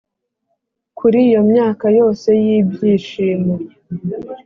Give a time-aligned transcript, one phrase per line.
[0.97, 3.53] kuri iyo myaka yose y'ibyishimo...